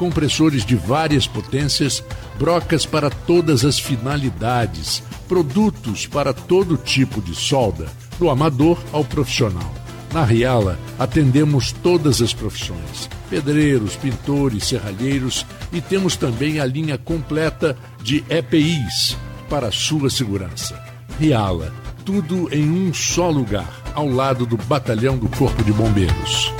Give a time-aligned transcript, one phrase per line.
[0.00, 2.02] compressores de várias potências,
[2.38, 7.86] brocas para todas as finalidades, produtos para todo tipo de solda,
[8.18, 9.74] do amador ao profissional.
[10.12, 17.76] Na Riala, atendemos todas as profissões: pedreiros, pintores, serralheiros e temos também a linha completa
[18.02, 19.16] de EPIs
[19.48, 20.82] para sua segurança.
[21.18, 21.72] Riala,
[22.04, 26.52] tudo em um só lugar, ao lado do Batalhão do Corpo de Bombeiros.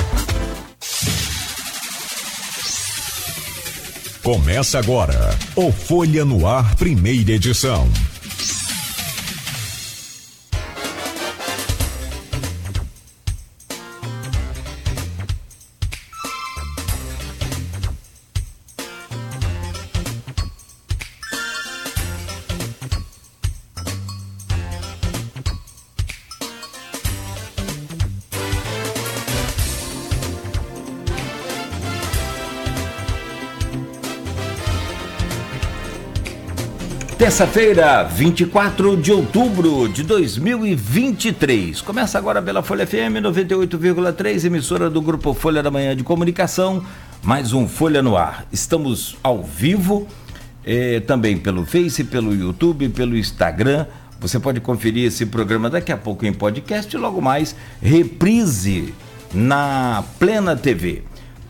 [4.22, 7.88] Começa agora o Folha no Ar, primeira edição.
[37.30, 41.80] Terça-feira, 24 de outubro de 2023.
[41.80, 46.84] Começa agora pela Folha FM 98,3, emissora do Grupo Folha da Manhã de Comunicação.
[47.22, 48.44] Mais um Folha no Ar.
[48.50, 50.08] Estamos ao vivo,
[50.64, 53.86] eh, também pelo Face, pelo YouTube, pelo Instagram.
[54.18, 58.92] Você pode conferir esse programa daqui a pouco em podcast e logo mais reprise
[59.32, 61.04] na Plena TV.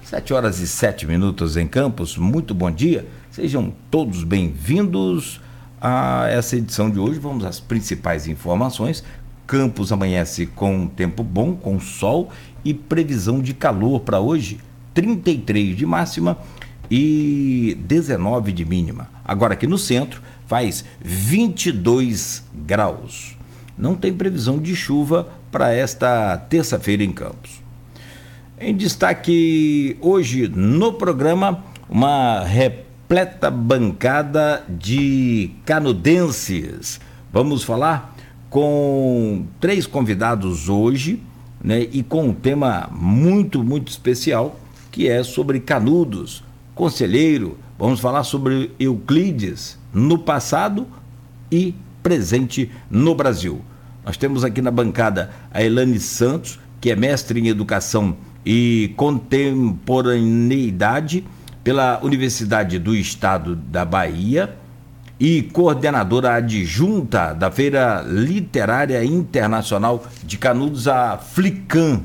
[0.04, 2.18] 7 horas e 7 minutos em Campos.
[2.18, 3.06] Muito bom dia.
[3.30, 5.40] Sejam todos bem-vindos
[5.80, 7.18] a essa edição de hoje.
[7.18, 9.02] Vamos às principais informações.
[9.46, 12.30] Campos amanhece com tempo bom, com sol
[12.64, 14.58] e previsão de calor para hoje,
[14.94, 16.38] 33 de máxima
[16.90, 19.08] e 19 de mínima.
[19.24, 23.36] Agora aqui no centro faz 22 graus.
[23.76, 27.62] Não tem previsão de chuva para esta terça-feira em Campos.
[28.60, 37.00] Em destaque hoje no programa, uma repórter completa bancada de canudenses.
[37.32, 38.14] Vamos falar
[38.48, 41.20] com três convidados hoje,
[41.60, 44.60] né, e com um tema muito, muito especial,
[44.92, 46.44] que é sobre Canudos.
[46.72, 50.86] Conselheiro, vamos falar sobre Euclides no passado
[51.50, 51.74] e
[52.04, 53.60] presente no Brasil.
[54.06, 61.24] Nós temos aqui na bancada a Elane Santos, que é mestre em educação e contemporaneidade
[61.70, 64.56] pela Universidade do Estado da Bahia
[65.20, 72.02] e coordenadora adjunta da Feira Literária Internacional de Canudos, a Flicam.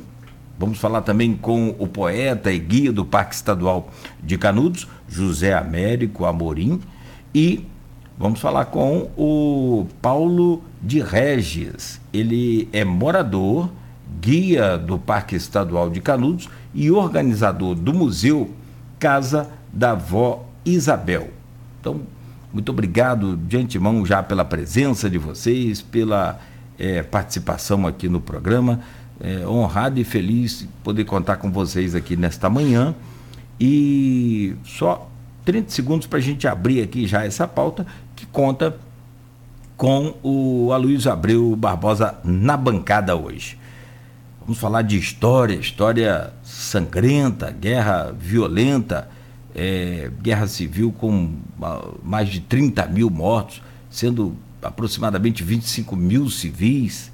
[0.60, 3.90] Vamos falar também com o poeta e guia do Parque Estadual
[4.22, 6.80] de Canudos, José Américo Amorim,
[7.34, 7.66] e
[8.20, 12.00] vamos falar com o Paulo de Regis.
[12.14, 13.72] Ele é morador,
[14.22, 18.54] guia do Parque Estadual de Canudos e organizador do Museu
[19.06, 21.30] Casa da Vó Isabel.
[21.80, 22.02] Então,
[22.52, 26.40] muito obrigado de antemão já pela presença de vocês, pela
[26.80, 28.80] é, participação aqui no programa.
[29.22, 32.96] É, honrado e feliz poder contar com vocês aqui nesta manhã.
[33.60, 35.08] E só
[35.46, 37.86] 30 segundos para a gente abrir aqui já essa pauta
[38.16, 38.76] que conta
[39.78, 43.56] com o Aloysio Abreu Barbosa na bancada hoje.
[44.46, 49.10] Vamos falar de história, história sangrenta, guerra violenta,
[49.56, 51.34] é, guerra civil com
[52.04, 57.12] mais de 30 mil mortos, sendo aproximadamente 25 mil civis.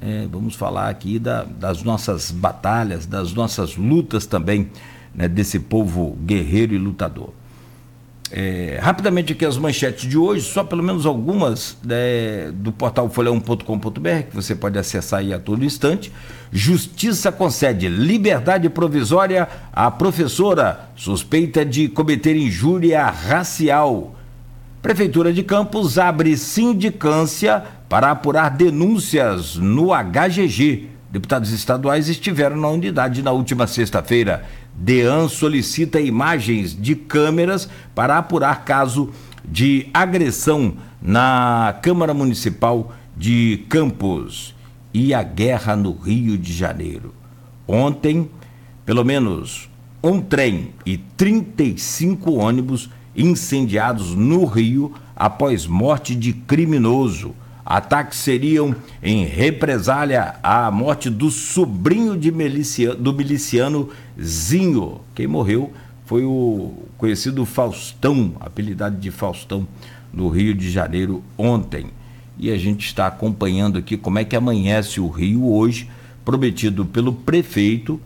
[0.00, 4.68] É, vamos falar aqui da, das nossas batalhas, das nossas lutas também,
[5.14, 7.32] né, desse povo guerreiro e lutador.
[8.34, 14.22] É, rapidamente aqui as manchetes de hoje, só pelo menos algumas né, do portal folhão.com.br,
[14.30, 16.10] que você pode acessar aí a todo instante.
[16.50, 24.14] Justiça concede liberdade provisória à professora suspeita de cometer injúria racial.
[24.80, 30.88] Prefeitura de Campos abre sindicância para apurar denúncias no HGG.
[31.10, 34.44] Deputados estaduais estiveram na unidade na última sexta-feira.
[34.74, 39.10] DEAN solicita imagens de câmeras para apurar caso
[39.44, 44.54] de agressão na Câmara Municipal de Campos
[44.94, 47.14] e a guerra no Rio de Janeiro.
[47.66, 48.30] Ontem,
[48.84, 49.68] pelo menos
[50.02, 57.34] um trem e 35 ônibus incendiados no Rio após morte de criminoso.
[57.64, 63.88] Ataques seriam em represália à morte do sobrinho miliciano, do miliciano
[64.20, 65.00] Zinho.
[65.14, 65.72] Quem morreu
[66.04, 69.66] foi o conhecido Faustão, apelidado de Faustão,
[70.12, 71.86] no Rio de Janeiro ontem.
[72.38, 75.88] E a gente está acompanhando aqui como é que amanhece o Rio hoje,
[76.24, 78.00] prometido pelo prefeito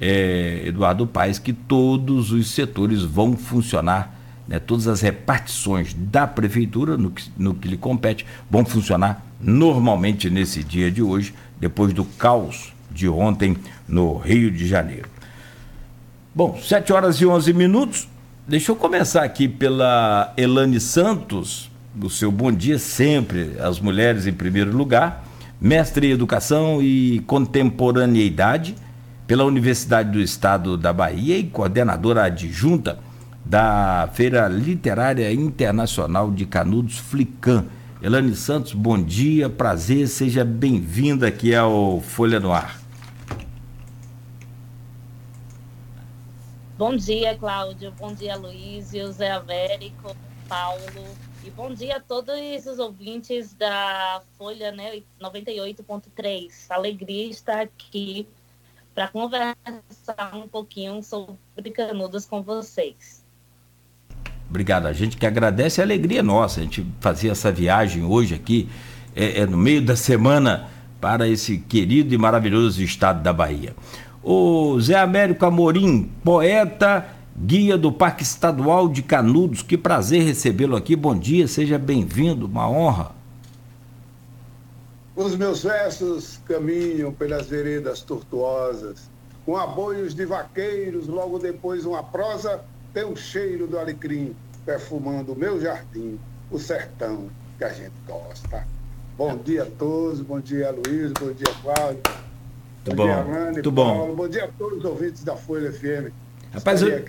[0.00, 4.14] é, Eduardo Paes, que todos os setores vão funcionar,
[4.46, 10.30] né, todas as repartições da prefeitura, no que, no que lhe compete, vão funcionar normalmente
[10.30, 13.56] nesse dia de hoje, depois do caos de ontem
[13.86, 15.08] no Rio de Janeiro.
[16.38, 18.08] Bom, 7 horas e 11 minutos.
[18.46, 21.68] Deixa eu começar aqui pela Elane Santos,
[22.00, 25.24] o seu bom dia sempre, as mulheres em primeiro lugar,
[25.60, 28.76] mestre em educação e contemporaneidade
[29.26, 33.00] pela Universidade do Estado da Bahia e coordenadora adjunta
[33.44, 37.64] da Feira Literária Internacional de Canudos Flicam.
[38.00, 42.87] Elane Santos, bom dia, prazer, seja bem-vinda aqui ao Folha no Ar.
[46.78, 47.92] Bom dia, Cláudio.
[47.98, 50.16] Bom dia, Luiz, José Américo,
[50.48, 51.08] Paulo.
[51.44, 52.32] E bom dia a todos
[52.66, 56.52] os ouvintes da Folha né, 98.3.
[56.70, 58.28] Alegria estar aqui
[58.94, 59.56] para conversar
[60.34, 63.24] um pouquinho sobre Canudos com vocês.
[64.48, 64.86] Obrigado.
[64.86, 66.60] A gente que agradece a alegria nossa.
[66.60, 68.68] A gente fazia essa viagem hoje aqui,
[69.16, 70.70] é, é no meio da semana,
[71.00, 73.74] para esse querido e maravilhoso estado da Bahia.
[74.22, 77.06] O Zé Américo Amorim, poeta,
[77.36, 79.62] guia do Parque Estadual de Canudos.
[79.62, 80.96] Que prazer recebê-lo aqui.
[80.96, 83.12] Bom dia, seja bem-vindo, uma honra.
[85.14, 89.10] Os meus versos caminham pelas veredas tortuosas,
[89.44, 92.60] com aboios de vaqueiros, logo depois uma prosa
[92.94, 94.34] tem o cheiro do alecrim,
[94.64, 96.18] perfumando o meu jardim,
[96.50, 98.66] o sertão que a gente gosta.
[99.16, 102.27] Bom dia a todos, bom dia Luiz, bom dia Cláudio.
[102.88, 103.04] Muito bom.
[103.04, 104.14] Dia, Arlane, Muito bom.
[104.14, 106.12] Bom dia a todos os ouvintes da Folha FM.
[106.52, 107.04] Rapaz, eu,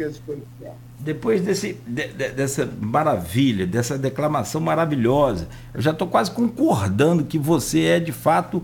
[1.00, 7.40] depois desse, de, de, dessa maravilha, dessa declamação maravilhosa, eu já estou quase concordando que
[7.40, 8.62] você é de fato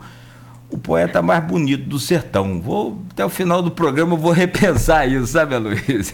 [0.70, 2.62] o poeta mais bonito do sertão.
[2.62, 6.14] Vou até o final do programa eu vou repensar isso, sabe, Luiz?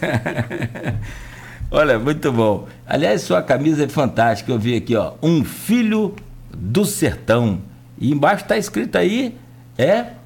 [1.68, 2.68] Olha, muito bom.
[2.86, 4.52] Aliás, sua camisa é fantástica.
[4.52, 6.14] Eu vi aqui, ó, um filho
[6.54, 7.60] do sertão.
[7.98, 9.36] E embaixo está escrito aí
[9.76, 10.21] é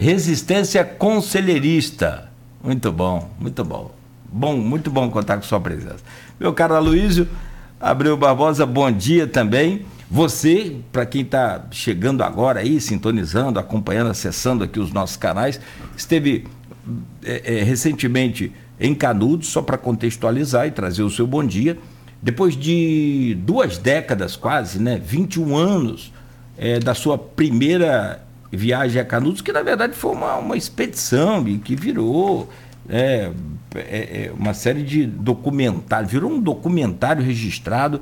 [0.00, 2.30] Resistência Conselheirista.
[2.62, 3.90] Muito bom, muito bom.
[4.30, 5.98] Bom, muito bom contar com sua presença.
[6.38, 7.26] Meu caro Aloysio,
[7.80, 9.84] Abreu Barbosa, bom dia também.
[10.08, 15.60] Você, para quem está chegando agora aí, sintonizando, acompanhando, acessando aqui os nossos canais,
[15.96, 16.46] esteve
[17.24, 21.76] é, é, recentemente em Canudos, só para contextualizar e trazer o seu bom dia.
[22.22, 26.12] Depois de duas décadas quase, né, 21 anos
[26.56, 31.76] é, da sua primeira viagem a Canudos, que na verdade foi uma, uma expedição que
[31.76, 32.48] virou
[32.88, 33.30] é,
[33.74, 38.00] é, é, uma série de documentários, virou um documentário registrado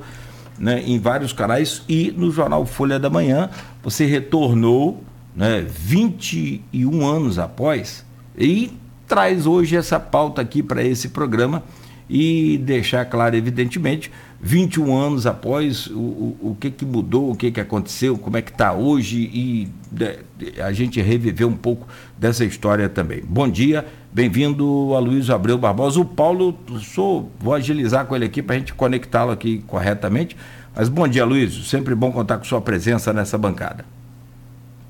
[0.59, 1.83] né, em vários canais.
[1.89, 3.51] E no jornal Folha da Manhã
[3.83, 5.03] você retornou
[5.35, 8.05] né, 21 anos após
[8.39, 8.73] e
[9.07, 11.63] traz hoje essa pauta aqui para esse programa
[12.09, 14.11] e deixar claro, evidentemente,
[14.41, 18.43] 21 anos após, o, o, o que, que mudou, o que, que aconteceu, como é
[18.43, 21.89] que está hoje e de, de, a gente reviver um pouco
[22.19, 23.23] dessa história também.
[23.23, 26.01] Bom dia, bem-vindo a Luiz Abreu Barbosa.
[26.01, 30.37] O Paulo, sou, vou agilizar com ele aqui para a gente conectá-lo aqui corretamente.
[30.75, 31.69] Mas bom dia, Luiz.
[31.69, 33.87] Sempre bom contar com sua presença nessa bancada.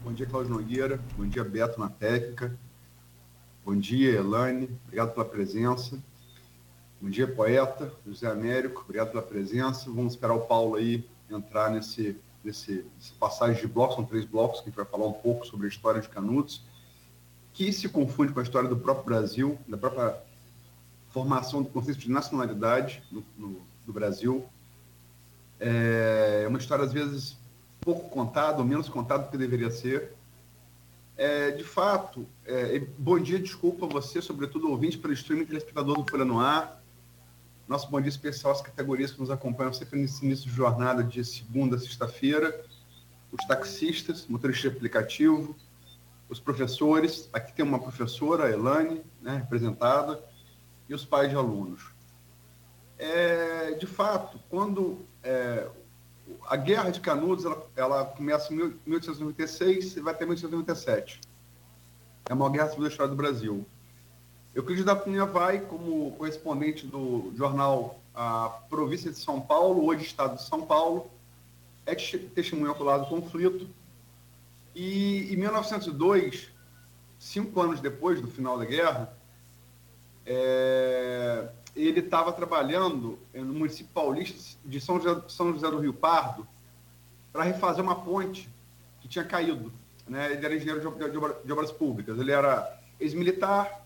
[0.05, 1.01] Bom dia, Cláudio Nogueira.
[1.17, 2.53] Bom dia, Beto na técnica.
[3.65, 4.69] Bom dia, Elaine.
[4.85, 5.97] Obrigado pela presença.
[7.07, 9.89] Bom dia, poeta, José Américo, obrigado pela presença.
[9.89, 14.59] Vamos esperar o Paulo aí entrar nesse, nesse, nesse passagem de blocos, são três blocos,
[14.59, 16.65] que a gente vai falar um pouco sobre a história de Canudos,
[17.53, 20.21] que se confunde com a história do próprio Brasil, da própria
[21.11, 23.25] formação do conceito de nacionalidade no,
[23.87, 24.45] no, Brasil.
[25.61, 27.37] É uma história, às vezes,
[27.83, 30.13] pouco contada, ou menos contada do que deveria ser.
[31.17, 36.25] É, de fato, é, bom dia, desculpa você, sobretudo ouvinte pelo streaming telespectador do Folha
[36.25, 36.76] no Ar,
[37.69, 41.25] nosso bom dia especial às categorias que nos acompanham sempre nesse início de jornada de
[41.25, 42.65] segunda a sexta-feira.
[43.33, 45.57] Os taxistas, motorista de aplicativo,
[46.29, 47.29] os professores.
[47.33, 50.23] Aqui tem uma professora, a Elane, né, representada,
[50.89, 51.83] e os pais de alunos.
[52.99, 55.69] É, de fato, quando é,
[56.47, 58.57] a Guerra de Canudos ela, ela começa em
[58.87, 61.21] 1896 e vai até 1897.
[62.29, 63.67] É uma guerra civil da história do Brasil.
[64.57, 70.37] Euclides da Cunha vai como correspondente do jornal A Província de São Paulo, hoje Estado
[70.37, 71.11] de São Paulo,
[71.85, 73.69] é testemunha ocular do conflito.
[74.75, 76.51] E em 1902,
[77.19, 79.15] cinco anos depois do final da guerra,
[80.25, 86.49] é, ele estava trabalhando no município paulista de São José, São José do Rio Pardo
[87.31, 88.49] para refazer uma ponte
[89.03, 89.71] que tinha caído.
[90.09, 90.33] Né?
[90.33, 93.86] Ele era engenheiro de, de, de obras públicas, ele era ex-militar,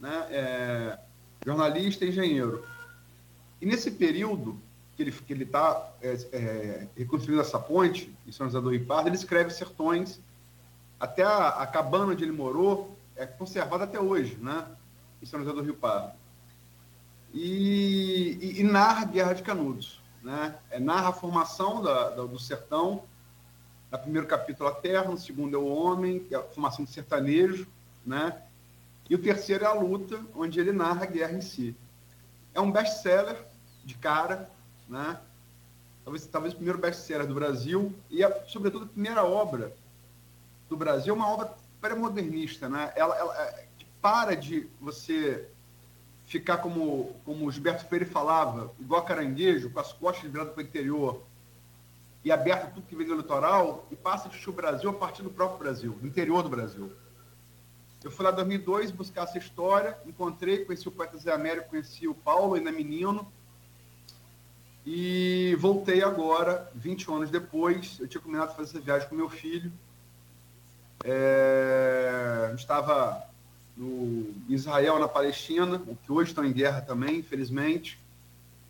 [0.00, 0.26] né?
[0.30, 0.98] É,
[1.44, 2.64] jornalista e engenheiro.
[3.60, 4.60] E nesse período
[4.96, 8.86] que ele que ele está é, é, reconstruindo essa ponte em São José do Rio
[8.86, 10.20] Pardo, ele escreve Sertões.
[10.98, 14.66] Até a, a, cabana onde ele morou é conservada até hoje, né?
[15.22, 16.12] Em São José do Rio Pardo.
[17.34, 20.56] E, e, e narra a Guerra de Canudos, né?
[20.70, 23.02] É, narra a formação da, da, do sertão.
[23.92, 27.66] No primeiro capítulo a terra, no segundo é o homem, é a formação do sertanejo,
[28.04, 28.42] né?
[29.08, 31.76] E o terceiro é a luta, onde ele narra a guerra em si.
[32.52, 33.36] É um best-seller
[33.84, 34.50] de cara,
[34.88, 35.20] né?
[36.04, 39.72] Talvez, talvez o primeiro best-seller do Brasil e, a, sobretudo, a primeira obra
[40.68, 42.92] do Brasil, uma obra pré-modernista, né?
[42.96, 43.66] Ela, ela é,
[44.00, 45.48] para de você
[46.26, 50.66] ficar como, como o Gilberto Freire falava, igual caranguejo, com as costas viradas para o
[50.66, 51.22] interior
[52.24, 55.22] e aberto tudo que vem do litoral, e passa a assistir o Brasil a partir
[55.22, 56.92] do próprio Brasil, do interior do Brasil.
[58.06, 62.06] Eu fui lá em 2002 buscar essa história, encontrei, conheci o poeta Zé Américo, conheci
[62.06, 63.26] o Paulo, ainda menino,
[64.86, 67.98] e voltei agora, 20 anos depois.
[67.98, 69.72] Eu tinha combinado fazer essa viagem com meu filho.
[71.02, 73.28] É, estava
[73.76, 77.98] no Israel, na Palestina, que hoje estão em guerra também, infelizmente.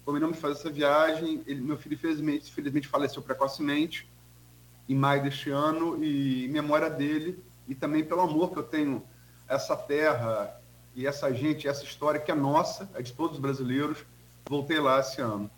[0.07, 1.43] Combinamos fazer essa viagem.
[1.47, 4.09] Ele, meu filho, infelizmente, infelizmente, faleceu precocemente,
[4.89, 7.39] em maio deste ano, e em memória dele,
[7.69, 9.05] e também pelo amor que eu tenho
[9.49, 10.61] essa terra
[10.95, 13.99] e essa gente, essa história que é nossa, é de todos os brasileiros.
[14.49, 15.51] Voltei lá esse ano.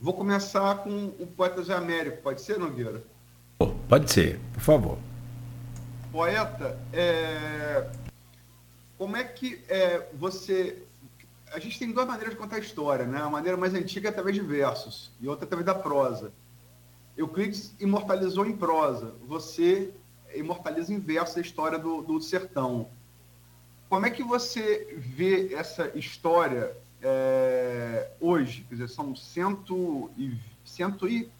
[0.00, 2.22] Vou começar com o poeta Zé Américo.
[2.22, 3.02] Pode ser, Nogueira?
[3.88, 4.98] Pode ser, por favor.
[6.10, 7.88] Poeta, é...
[8.98, 10.82] como é que é, você.
[11.52, 13.20] A gente tem duas maneiras de contar a história, né?
[13.20, 16.32] A maneira mais antiga é através de versos e outra através da prosa.
[17.16, 19.92] Euclides imortalizou em prosa, você
[20.34, 22.88] imortaliza em verso a história do, do sertão.
[23.88, 31.08] Como é que você vê essa história é, hoje, quer dizer, são cento e, cento
[31.08, 31.30] e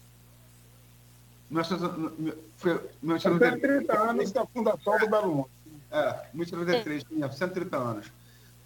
[3.20, 5.50] 130 anos da fundação do Belo Monte.
[5.90, 7.04] É, 1993,
[7.36, 8.12] 130 anos.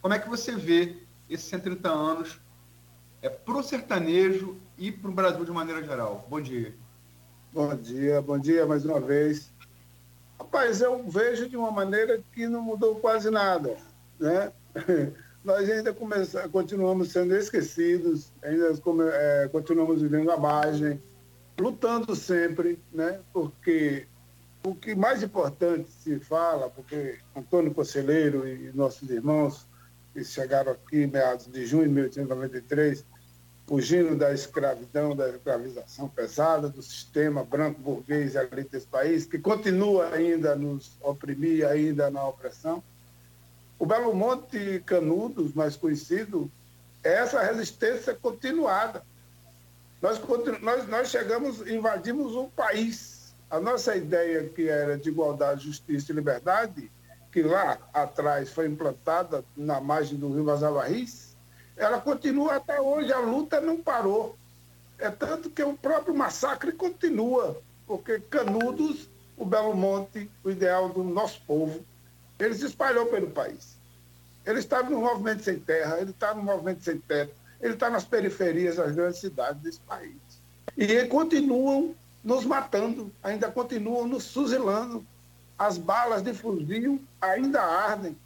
[0.00, 0.96] Como é que você vê
[1.28, 2.40] esses 130 anos
[3.20, 6.24] é, para o sertanejo e para o Brasil de maneira geral?
[6.30, 6.72] Bom dia.
[7.52, 9.52] Bom dia, bom dia mais uma vez.
[10.38, 13.76] Rapaz, eu vejo de uma maneira que não mudou quase nada.
[14.18, 14.52] Né?
[15.46, 18.72] nós ainda começa, continuamos sendo esquecidos, ainda
[19.12, 21.00] é, continuamos vivendo a margem,
[21.58, 23.20] lutando sempre, né?
[23.32, 24.06] porque
[24.64, 29.68] o que mais importante se fala, porque Antônio Conselheiro e nossos irmãos
[30.12, 33.04] que chegaram aqui meados de junho de 1893,
[33.66, 40.14] fugindo da escravidão, da escravização pesada, do sistema branco burguês ali desse país, que continua
[40.14, 42.82] ainda nos oprimir, ainda na opressão,
[43.78, 46.50] o Belo Monte Canudos, mais conhecido,
[47.02, 49.02] é essa resistência continuada.
[50.00, 50.20] Nós,
[50.62, 53.34] nós, nós chegamos, invadimos o país.
[53.50, 56.90] A nossa ideia, que era de igualdade, justiça e liberdade,
[57.30, 61.35] que lá atrás foi implantada na margem do rio Vazavarris,
[61.76, 64.36] ela continua até hoje, a luta não parou.
[64.98, 71.04] É tanto que o próprio massacre continua, porque Canudos, o Belo Monte, o ideal do
[71.04, 71.84] nosso povo,
[72.38, 73.76] ele se espalhou pelo país.
[74.46, 78.04] Ele está no movimento sem terra, ele está no movimento sem teto, ele está nas
[78.04, 80.16] periferias das grandes cidades desse país.
[80.76, 85.04] E continuam nos matando, ainda continuam nos fuzilando.
[85.58, 88.16] As balas de fuzil ainda ardem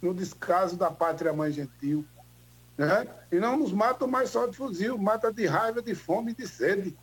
[0.00, 2.04] no descaso da pátria mãe gentil.
[2.76, 3.06] Né?
[3.32, 6.96] E não nos matam mais só de fuzil, mata de raiva, de fome de sede.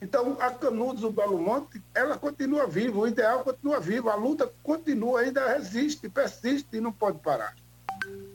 [0.00, 4.52] Então, a Canudos do Belo Monte, ela continua viva, o ideal continua vivo, a luta
[4.62, 7.54] continua, ainda resiste, persiste e não pode parar.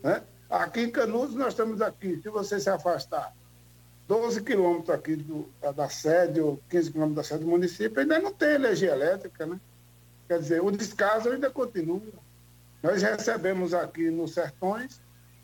[0.02, 0.24] Né?
[0.50, 3.34] Aqui em Canudos, nós estamos aqui, se você se afastar
[4.08, 8.32] 12 quilômetros aqui do, da sede, ou 15 quilômetros da sede do município, ainda não
[8.32, 9.60] tem energia elétrica, né?
[10.28, 12.02] Quer dizer, o descaso ainda continua.
[12.82, 15.02] Nós recebemos aqui nos sertões,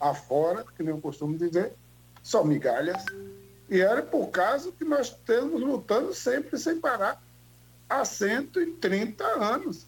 [0.10, 1.74] afora, que nem eu costumo dizer,
[2.22, 3.05] só migalhas,
[3.69, 7.22] e era por causa que nós estamos lutando sempre sem parar
[7.89, 9.88] há 130 anos,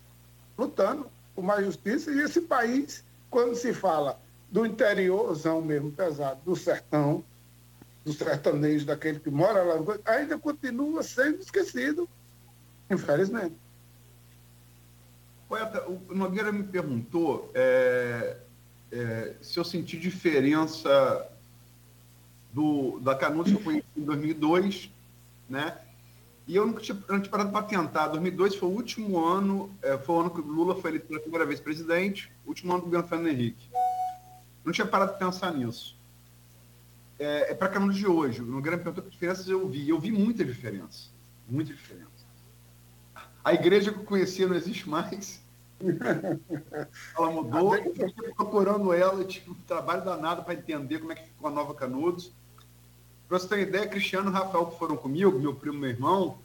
[0.58, 2.12] lutando por mais justiça.
[2.12, 4.20] E esse país, quando se fala
[4.50, 7.24] do interiorzão mesmo pesado, do sertão,
[8.04, 12.08] do sertanejo, daquele que mora lá, ainda continua sendo esquecido,
[12.90, 13.56] infelizmente.
[15.48, 18.38] Poeta, o Nogueira me perguntou é,
[18.96, 21.30] é, se eu senti diferença
[22.54, 24.90] do, da Canudos que eu conheci em 2002,
[25.50, 25.78] né?
[26.48, 28.08] E eu não tinha, não tinha parado para tentar.
[28.08, 31.20] 2002 foi o último ano, é, foi o ano que o Lula foi eleito pela
[31.20, 33.68] primeira vez presidente, último ano do governo Fernando Henrique.
[34.64, 35.98] Não tinha parado de pensar nisso.
[37.20, 38.42] É, é para Canudos de hoje.
[38.42, 39.90] No Grande Pergunta que diferenças eu vi.
[39.90, 41.10] Eu vi muita diferença.
[41.50, 42.10] Muita diferença.
[43.44, 45.44] A igreja que eu conhecia não existe mais.
[47.18, 47.76] Ela mudou.
[47.76, 51.52] Eu fiquei procurando ela, eu um trabalho danado para entender como é que ficou a
[51.52, 52.32] nova Canudos.
[53.28, 56.38] Para você ter uma ideia, Cristiano e Rafael que foram comigo, meu primo meu irmão,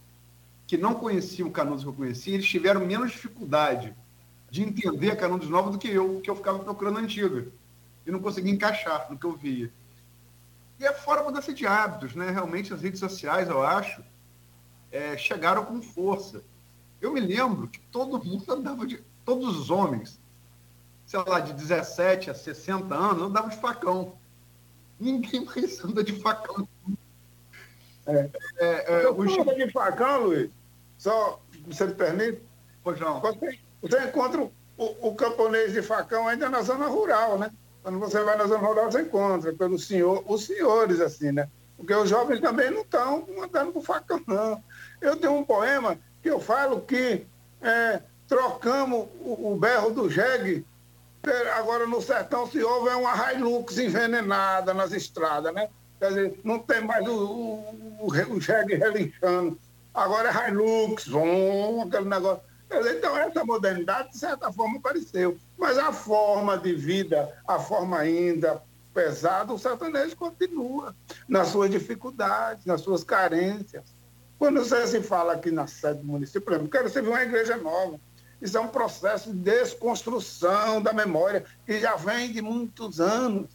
[0.66, 3.94] que não conheciam o Canudos que eu conhecia, eles tiveram menos dificuldade
[4.50, 7.46] de entender a Canudos nova do que eu, que eu ficava procurando a antiga.
[8.06, 9.70] E não conseguia encaixar no que eu via.
[10.78, 12.30] E é fora mudança de hábitos, né?
[12.30, 14.02] Realmente as redes sociais, eu acho,
[14.90, 16.42] é, chegaram com força.
[17.00, 19.02] Eu me lembro que todo mundo andava de.
[19.30, 20.20] Todos os homens,
[21.06, 24.16] sei lá, de 17 a 60 anos, andavam de facão.
[24.98, 26.68] Ninguém mais anda de facão.
[28.08, 28.28] É.
[28.58, 30.50] É, é, você anda de facão, Luiz?
[30.98, 32.42] Só, você me permite?
[32.82, 33.20] Pois não.
[33.20, 37.52] Você, você encontra o, o, camponês de facão ainda na zona rural, né?
[37.84, 41.48] Quando você vai na zona rural, você encontra pelos senhor, os senhores, assim, né?
[41.76, 44.60] Porque os jovens também não estão andando com facão, não.
[45.00, 47.24] Eu tenho um poema que eu falo que
[47.62, 50.64] é, trocamos o, o, berro do jegue,
[51.56, 55.68] agora no sertão se houve uma Hilux envenenada nas estradas, né?
[55.98, 59.58] Quer dizer, não tem mais o, o, o jegue relinchando.
[59.92, 62.40] Agora é Hilux, vum, aquele negócio.
[62.70, 65.36] Dizer, então, essa modernidade, de certa forma, apareceu.
[65.58, 68.62] Mas a forma de vida, a forma ainda
[68.94, 70.94] pesada, o sertanejo continua
[71.28, 73.92] nas suas dificuldades, nas suas carências.
[74.38, 77.56] Quando você se fala aqui na sede do município, por exemplo, quero ver uma igreja
[77.56, 77.98] nova.
[78.40, 83.50] Isso é um processo de desconstrução da memória que já vem de muitos anos.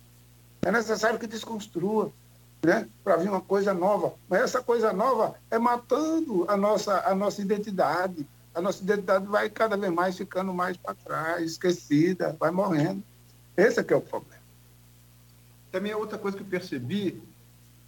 [0.62, 2.12] É necessário que desconstrua,
[2.64, 2.88] né?
[3.04, 4.14] Para vir uma coisa nova.
[4.30, 8.28] Mas essa coisa nova é matando a nossa, a nossa identidade.
[8.54, 13.04] A nossa identidade vai cada vez mais ficando mais para trás, esquecida, vai morrendo.
[13.58, 14.44] Esse é que é o problema.
[15.72, 17.22] Também é outra coisa que eu percebi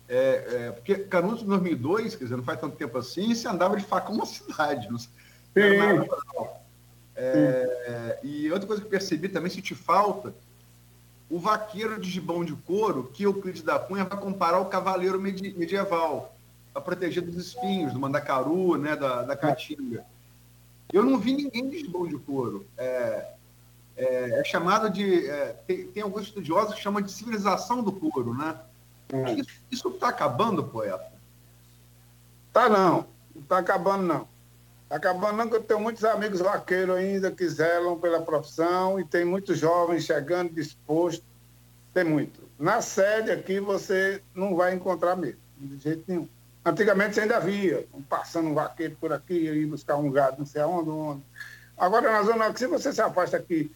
[0.09, 3.75] é, é, porque Canudos, em 2002, quer dizer, não faz tanto tempo assim, se andava
[3.75, 4.89] de facão uma cidade.
[4.89, 4.97] Não
[7.17, 10.33] é, e outra coisa que eu percebi também, se te falta,
[11.29, 16.35] o vaqueiro de gibão de couro, que Euclides da Cunha vai comparar ao cavaleiro medieval,
[16.71, 20.05] para proteger dos espinhos, do mandacaru, né, da, da caatinga.
[20.93, 22.65] Eu não vi ninguém de gibão de couro.
[22.77, 23.33] É,
[23.97, 25.27] é, é chamado de.
[25.27, 28.57] É, tem, tem, alguns estudiosos que chamam de civilização do couro, né?
[29.11, 29.43] É.
[29.71, 31.11] Isso está acabando, poeta?
[32.53, 34.27] Tá não, não está acabando não.
[34.89, 39.59] Acabando que eu tenho muitos amigos vaqueiros ainda que zelam pela profissão e tem muitos
[39.59, 41.25] jovens chegando dispostos.
[41.93, 42.41] Tem muito.
[42.57, 46.27] Na sede aqui você não vai encontrar mesmo, de jeito nenhum.
[46.65, 50.89] Antigamente ainda havia, passando um vaqueiro por aqui, ir buscar um gado, não sei aonde,
[50.89, 51.23] onde.
[51.77, 53.71] Agora na zona, se você se afasta aqui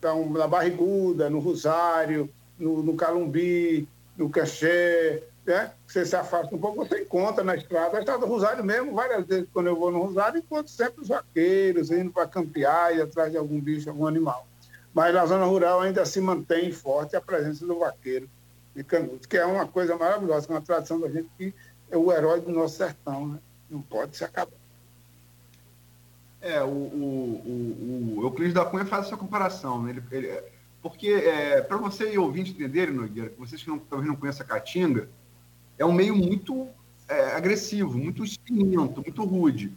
[0.00, 5.72] da Barriguda, no Rosário, no, no Calumbi, no cachê, né?
[5.86, 7.96] Você se afasta um pouco, você encontra na estrada.
[7.96, 11.08] A estrada do Rosário mesmo, várias vezes quando eu vou no Rosário, encontro sempre os
[11.08, 14.46] vaqueiros indo para campear e atrás de algum bicho, algum animal.
[14.94, 18.28] Mas na zona rural ainda se mantém forte a presença do vaqueiro
[18.74, 21.54] de Canudos, que é uma coisa maravilhosa, é uma tradição da gente que
[21.90, 23.38] é o herói do nosso sertão, né?
[23.68, 24.52] Não pode se acabar.
[26.40, 29.82] É, o, o, o, o Euclides da Cunha faz essa comparação.
[29.82, 29.90] Né?
[29.90, 30.42] Ele, ele,
[30.82, 34.44] porque, é, para você e ouvinte entenderem, Nogueira, que vocês que não, talvez não conheçam
[34.44, 35.08] a Caatinga,
[35.82, 36.68] é um meio muito
[37.08, 39.76] é, agressivo, muito espinhento, muito rude.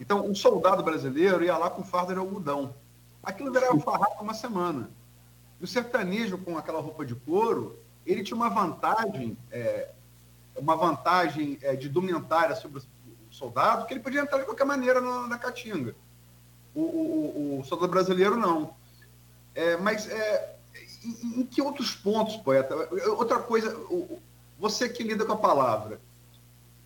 [0.00, 2.74] Então, um soldado brasileiro ia lá com farda de algodão.
[3.22, 4.90] Aquilo virava farrapo uma semana.
[5.60, 9.90] E o sertanejo, com aquela roupa de couro, ele tinha uma vantagem, é,
[10.56, 12.82] uma vantagem é, de indumentária sobre o
[13.30, 15.94] soldado, que ele podia entrar de qualquer maneira na, na Caatinga.
[16.74, 18.74] O, o, o, soldado brasileiro, não.
[19.54, 20.56] É, mas é,
[21.04, 22.74] em, em, que outros pontos, poeta?
[23.10, 23.76] Outra coisa,
[24.60, 25.98] você que lida com a palavra,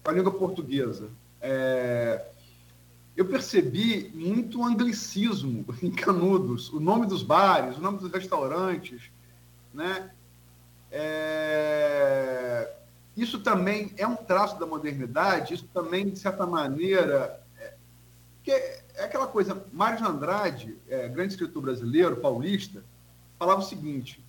[0.03, 1.09] com a língua portuguesa,
[1.41, 2.25] é,
[3.17, 9.11] eu percebi muito anglicismo em Canudos, o nome dos bares, o nome dos restaurantes,
[9.73, 10.11] né?
[10.91, 12.73] É,
[13.17, 17.75] isso também é um traço da modernidade, isso também, de certa maneira, é,
[18.45, 22.85] que é aquela coisa, Mário de Andrade, é, grande escritor brasileiro, paulista,
[23.37, 24.24] falava o seguinte,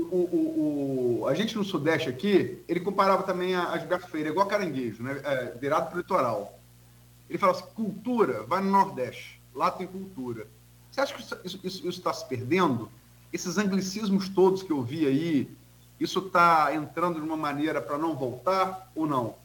[0.00, 4.46] o, o, a gente no Sudeste aqui, ele comparava também a, a Gilberto Freire, igual
[4.46, 6.58] caranguejo, né, é, virado para o litoral.
[7.28, 10.46] Ele falava assim, cultura, vai no Nordeste, lá tem cultura.
[10.90, 12.90] Você acha que isso está se perdendo?
[13.32, 15.50] Esses anglicismos todos que eu vi aí,
[16.00, 19.36] isso está entrando de uma maneira para não voltar ou não?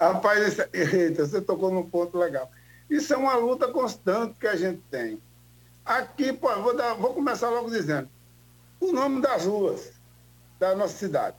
[0.00, 2.50] Rapaz, eita, você tocou num ponto legal.
[2.88, 5.20] Isso é uma luta constante que a gente tem.
[5.84, 8.08] Aqui, pô, vou, dar, vou começar logo dizendo.
[8.80, 9.92] O nome das ruas
[10.58, 11.36] da nossa cidade.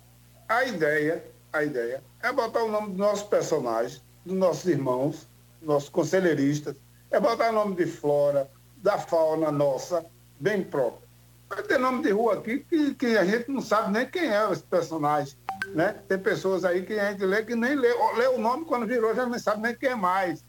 [0.47, 5.27] A ideia, a ideia é botar o nome dos nossos personagens, dos nossos irmãos,
[5.61, 6.75] nossos conselheiristas,
[7.11, 10.05] é botar o nome de flora, da fauna nossa,
[10.39, 11.07] bem própria.
[11.49, 14.51] Vai ter nome de rua aqui que, que a gente não sabe nem quem é
[14.51, 15.37] esse personagem.
[15.73, 15.95] Né?
[16.07, 19.15] Tem pessoas aí que a gente lê que nem lê, lê o nome quando virou,
[19.15, 20.45] já não sabe nem quem é mais.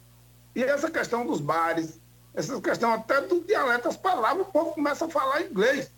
[0.55, 2.01] E essa questão dos bares,
[2.35, 5.93] essa questão até do dialeto, as palavras, o povo começa a falar inglês.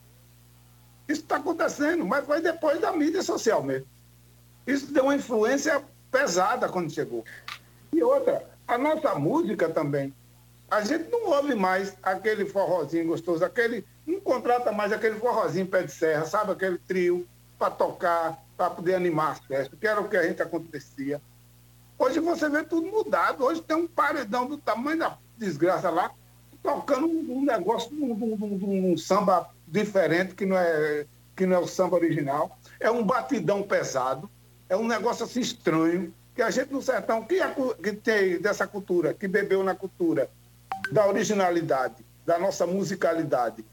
[1.11, 3.87] Isso está acontecendo, mas foi depois da mídia social mesmo.
[4.65, 7.25] Isso deu uma influência pesada quando chegou.
[7.93, 10.15] E outra, a nossa música também.
[10.71, 13.85] A gente não ouve mais aquele forrozinho gostoso, aquele.
[14.07, 16.53] Não contrata mais aquele forrozinho pé de serra, sabe?
[16.53, 17.27] Aquele trio
[17.59, 21.21] para tocar, para poder animar as festas, que era o que a gente acontecia.
[21.99, 23.45] Hoje você vê tudo mudado.
[23.45, 26.13] Hoje tem um paredão do tamanho da desgraça lá,
[26.63, 31.07] tocando um negócio, um, um, um, um samba diferente, que não, é,
[31.37, 32.59] que não é o samba original.
[32.79, 34.31] É um batidão pesado,
[34.69, 38.67] é um negócio assim estranho, que a gente no sertão, que, é, que tem dessa
[38.67, 40.31] cultura, que bebeu na cultura,
[40.91, 43.65] da originalidade, da nossa musicalidade,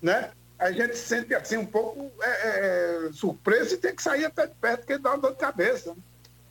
[0.00, 0.30] né?
[0.58, 4.24] A gente se sente assim um pouco é, é, é, surpreso e tem que sair
[4.24, 5.90] até de perto, porque dá uma dor de cabeça.
[5.90, 5.96] Né?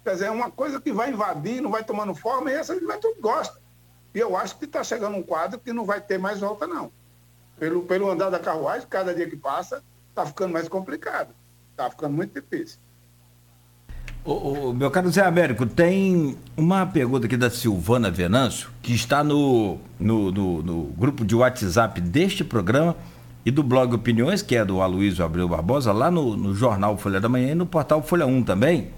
[0.03, 3.59] Quer dizer, é uma coisa que vai invadindo, vai tomando forma, e essa juventude gosta.
[4.13, 6.91] E eu acho que está chegando um quadro que não vai ter mais volta, não.
[7.59, 11.29] Pelo, pelo andar da carruagem, cada dia que passa, está ficando mais complicado.
[11.71, 12.79] Está ficando muito difícil.
[14.25, 19.21] O, o, meu caro Zé Américo, tem uma pergunta aqui da Silvana Venâncio, que está
[19.21, 22.95] no, no, no, no, grupo de WhatsApp deste programa
[23.45, 27.19] e do blog Opiniões, que é do Aloysio Abreu Barbosa, lá no, no jornal Folha
[27.19, 28.91] da Manhã e no portal Folha 1 também.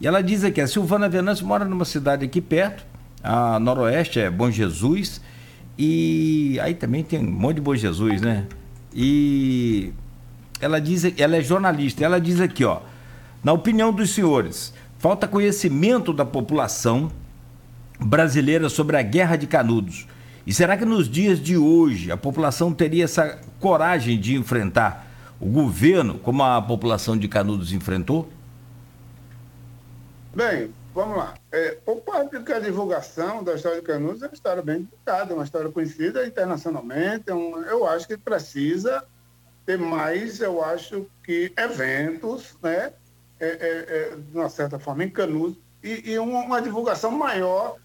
[0.00, 2.84] E ela diz aqui: a Silvana Venâncio mora numa cidade aqui perto,
[3.22, 5.20] a noroeste é Bom Jesus,
[5.78, 8.46] e aí também tem um monte de Bom Jesus, né?
[8.94, 9.92] E
[10.60, 12.80] ela diz, ela é jornalista, ela diz aqui, ó.
[13.42, 17.10] Na opinião dos senhores, falta conhecimento da população
[18.00, 20.06] brasileira sobre a Guerra de Canudos.
[20.46, 25.06] E será que nos dias de hoje a população teria essa coragem de enfrentar
[25.40, 28.30] o governo como a população de Canudos enfrentou?
[30.34, 31.34] Bem, vamos lá.
[31.52, 35.34] É, o parte que a divulgação da história de Canudos é uma história bem divulgada,
[35.34, 37.28] uma história conhecida internacionalmente.
[37.28, 39.04] É um, eu acho que precisa
[39.66, 42.92] ter mais, eu acho que eventos, né?
[43.40, 47.76] é, é, é, de uma certa forma, em Canudos, e, e uma, uma, divulgação maior,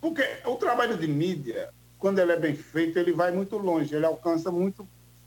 [0.00, 4.06] porque o trabalho de mídia, quando ele é bem feito, ele vai muito longe, ele
[4.06, 4.86] alcança muito,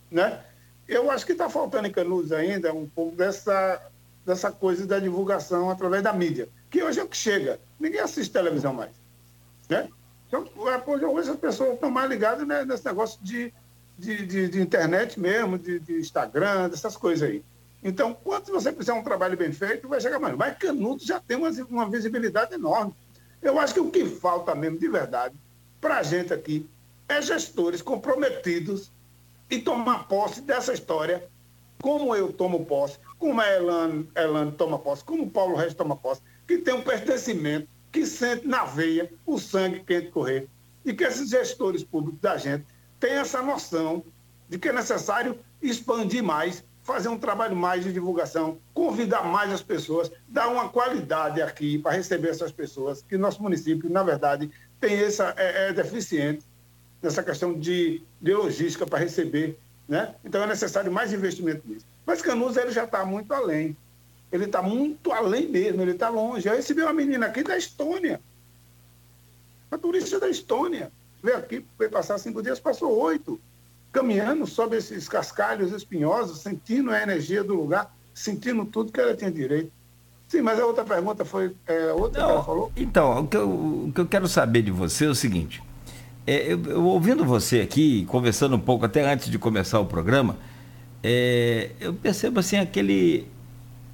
[0.10, 0.41] né?
[0.88, 3.82] Eu acho que está faltando em Canudos ainda um pouco dessa,
[4.26, 6.48] dessa coisa da divulgação através da mídia,
[6.79, 7.59] que hoje é o que chega.
[7.77, 8.91] Ninguém assiste televisão mais,
[9.67, 9.89] né?
[10.27, 13.53] Então, hoje as pessoas estão mais ligadas né, nesse negócio de,
[13.97, 17.43] de, de, de internet mesmo, de, de Instagram, dessas coisas aí.
[17.83, 20.37] Então, quando você fizer um trabalho bem feito, vai chegar mais.
[20.37, 22.93] Mas Canudos já tem uma, uma visibilidade enorme.
[23.41, 25.35] Eu acho que o que falta mesmo, de verdade,
[25.81, 26.69] para a gente aqui,
[27.09, 28.91] é gestores comprometidos
[29.49, 31.27] e tomar posse dessa história,
[31.81, 36.21] como eu tomo posse, como a Elane toma posse, como o Paulo Reis toma posse,
[36.49, 40.49] que tem um pertencimento, que sente na veia o sangue quente correr.
[40.83, 42.65] E que esses gestores públicos da gente
[42.99, 44.03] tenham essa noção
[44.49, 49.62] de que é necessário expandir mais fazer um trabalho mais de divulgação, convidar mais as
[49.62, 54.95] pessoas, dar uma qualidade aqui para receber essas pessoas, que nosso município, na verdade, tem
[54.95, 56.43] essa, é, é deficiente
[56.99, 60.15] nessa questão de, de logística para receber, né?
[60.25, 61.85] Então é necessário mais investimento nisso.
[62.07, 63.77] Mas Canudos ele já está muito além.
[64.31, 66.47] Ele está muito além mesmo, ele está longe.
[66.47, 68.21] Eu recebi uma menina aqui da Estônia,
[69.71, 70.91] uma turista da Estônia.
[71.21, 73.39] Veio aqui, veio passar cinco dias, passou oito
[73.91, 79.31] caminhando sobre esses cascalhos espinhosos, sentindo a energia do lugar, sentindo tudo que ela tinha
[79.31, 79.71] direito.
[80.27, 82.71] Sim, mas a outra pergunta foi é, outra Não, que ela falou?
[82.77, 85.61] Então, o que, eu, o que eu quero saber de você é o seguinte.
[86.27, 90.37] É, eu, eu, ouvindo você aqui, conversando um pouco até antes de começar o programa,
[91.01, 93.27] é, eu percebo assim aquele,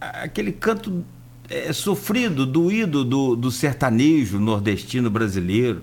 [0.09, 1.03] aquele canto
[1.49, 5.81] é, sofrido, doído do, do sertanejo nordestino brasileiro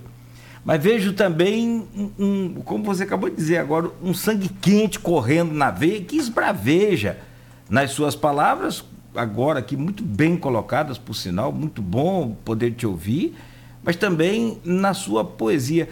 [0.65, 5.53] mas vejo também, um, um, como você acabou de dizer agora, um sangue quente correndo
[5.53, 7.19] na veia, que esbraveja
[7.69, 13.35] nas suas palavras, agora aqui muito bem colocadas, por sinal, muito bom poder te ouvir,
[13.83, 15.89] mas também na sua poesia.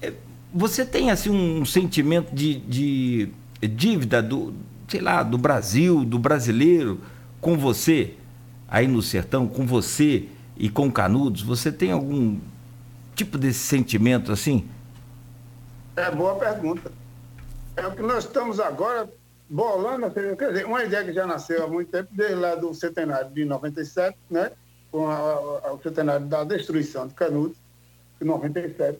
[0.00, 0.12] É,
[0.52, 3.28] você tem assim um sentimento de, de
[3.68, 4.52] dívida do,
[4.88, 7.00] sei lá, do Brasil, do brasileiro
[7.42, 8.14] com você
[8.68, 11.42] aí no sertão, com você e com Canudos?
[11.42, 12.38] Você tem algum
[13.14, 14.66] tipo desse sentimento assim?
[15.96, 16.90] É boa pergunta.
[17.76, 19.10] É o que nós estamos agora
[19.50, 23.30] bolando, quer dizer, uma ideia que já nasceu há muito tempo, desde lá do centenário
[23.30, 24.52] de 97, né?
[24.90, 27.56] com a, a, o centenário da destruição de Canudos,
[28.20, 28.98] em 97,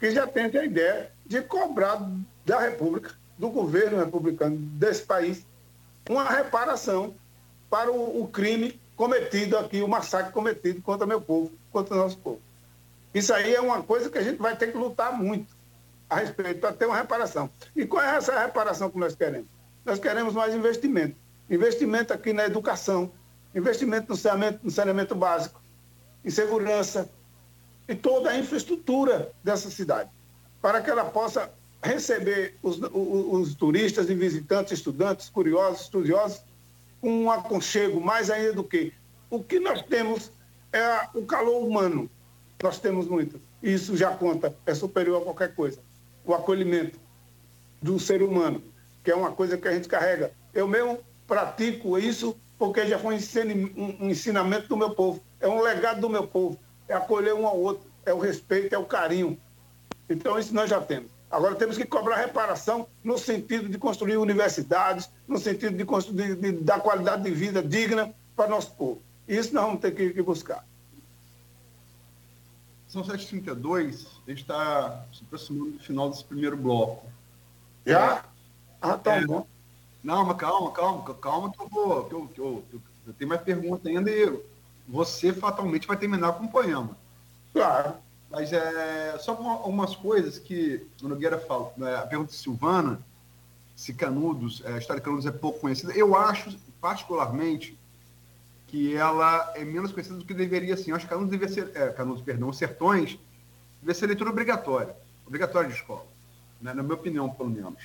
[0.00, 2.08] que já tem a ideia de cobrar
[2.46, 5.44] da República, do governo republicano desse país,
[6.08, 7.14] uma reparação
[7.70, 12.18] para o, o crime cometido aqui, o massacre cometido contra meu povo, contra o nosso
[12.18, 12.40] povo.
[13.12, 15.54] Isso aí é uma coisa que a gente vai ter que lutar muito
[16.08, 17.50] a respeito para ter uma reparação.
[17.74, 19.48] E qual é essa reparação que nós queremos?
[19.84, 21.16] Nós queremos mais investimento.
[21.48, 23.10] Investimento aqui na educação,
[23.54, 25.60] investimento no saneamento, no saneamento básico,
[26.24, 27.08] em segurança
[27.88, 30.10] e toda a infraestrutura dessa cidade,
[30.60, 31.50] para que ela possa
[31.82, 36.42] receber os, os, os turistas e visitantes, estudantes, curiosos, estudiosos,
[37.04, 38.90] com um aconchego mais ainda do que
[39.28, 40.32] o que nós temos
[40.72, 42.08] é o calor humano.
[42.62, 43.38] Nós temos muito.
[43.62, 45.80] Isso já conta, é superior a qualquer coisa.
[46.24, 46.98] O acolhimento
[47.82, 48.62] do ser humano,
[49.02, 50.32] que é uma coisa que a gente carrega.
[50.54, 53.16] Eu mesmo pratico isso porque já foi
[53.76, 55.22] um ensinamento do meu povo.
[55.40, 56.58] É um legado do meu povo.
[56.88, 59.38] É acolher um ao outro, é o respeito, é o carinho.
[60.08, 61.10] Então, isso nós já temos.
[61.34, 66.52] Agora temos que cobrar reparação no sentido de construir universidades, no sentido de, construir, de,
[66.52, 69.02] de dar qualidade de vida digna para nosso povo.
[69.26, 70.64] Isso nós vamos ter que, que buscar.
[72.86, 77.04] São 7h32, a gente está se aproximando do final desse primeiro bloco.
[77.84, 78.18] Já?
[78.18, 78.22] É.
[78.80, 79.44] Ah, tá é, bom.
[80.04, 82.04] Não, mas calma, calma, calma que eu vou.
[82.04, 84.40] Que eu, que eu, que eu, eu tenho mais pergunta ainda e
[84.86, 86.96] você fatalmente vai terminar com o poema.
[87.52, 87.94] Claro.
[88.30, 91.72] Mas é só algumas coisas que o Nogueira fala.
[91.76, 93.00] Né, a pergunta de Silvana,
[93.76, 95.92] se Canudos, é, a história de Canudos é pouco conhecida.
[95.92, 97.78] Eu acho, particularmente,
[98.68, 100.92] que ela é menos conhecida do que deveria ser.
[100.92, 103.18] Acho que Canudos deveria ser, é, Canudos, perdão, Sertões,
[103.80, 106.06] deveria ser leitura obrigatória, obrigatória de escola,
[106.60, 107.82] né, na minha opinião, pelo menos.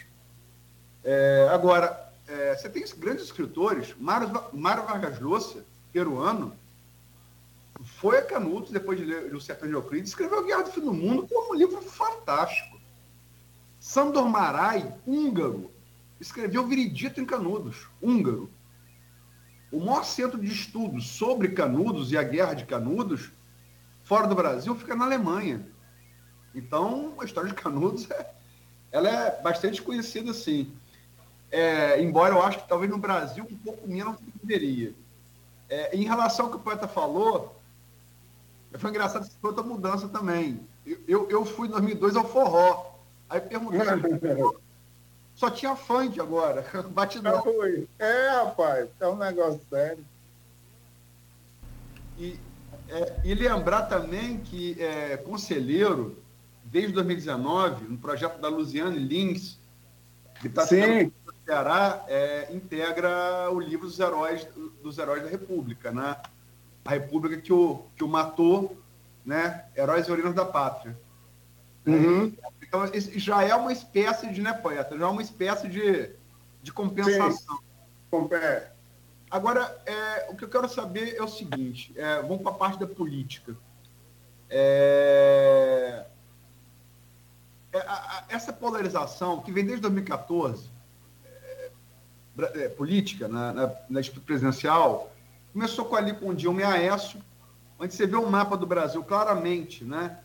[1.03, 6.53] É, agora, é, você tem grandes escritores, Mário, Mário Vargas Llosa, peruano,
[7.83, 10.93] foi a Canudos, depois de ler O Sertão de Euclides, escreveu Guerra do Fim do
[10.93, 12.79] Mundo, é um livro fantástico.
[13.79, 15.71] Sandor Marai, húngaro,
[16.19, 18.49] escreveu Viridito em Canudos, húngaro.
[19.71, 23.31] O maior centro de estudos sobre Canudos e a Guerra de Canudos,
[24.03, 25.65] fora do Brasil, fica na Alemanha.
[26.53, 28.33] Então, a história de Canudos é,
[28.91, 30.73] ela é bastante conhecida, sim.
[31.51, 34.93] É, embora eu acho que talvez no Brasil um pouco menos deveria.
[35.69, 37.58] É, em relação ao que o poeta falou,
[38.77, 40.59] foi engraçado foi outra mudança também.
[40.85, 42.95] Eu, eu, eu fui em 2002 ao forró.
[43.29, 43.79] Aí perguntei.
[45.39, 47.41] só tinha funk agora, batidão.
[47.97, 50.03] É, rapaz, é um negócio sério.
[52.17, 52.37] E,
[52.89, 56.17] é, e lembrar também que é, Conselheiro,
[56.65, 59.57] desde 2019, no projeto da Luziane Lins,
[60.41, 64.45] que está no Ceará, é, integra o livro dos heróis,
[64.83, 66.17] dos heróis da República, né?
[66.89, 68.75] A república que o, que o matou,
[69.23, 69.65] né?
[69.77, 70.99] Heróis e Orinos da Pátria.
[71.85, 72.35] Uhum.
[72.63, 74.97] Então, isso já é uma espécie de, né, poeta?
[74.97, 76.09] Já é uma espécie de,
[76.63, 77.59] de compensação.
[78.31, 78.71] É.
[79.29, 82.79] Agora, é, o que eu quero saber é o seguinte: é, vamos para a parte
[82.79, 83.55] da política.
[84.49, 86.05] É,
[87.71, 90.71] é, a, a, essa polarização que vem desde 2014,
[91.23, 91.71] é,
[92.55, 95.13] é, política, na, na, na presidencial,
[95.51, 97.19] Começou com ali com Dilma e Aécio,
[97.79, 100.19] onde você vê o mapa do Brasil claramente, né?